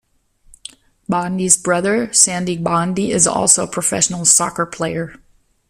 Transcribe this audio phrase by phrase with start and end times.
[1.07, 5.13] Gbandi's brother, Sandy Gbandi, is also a professional soccer player.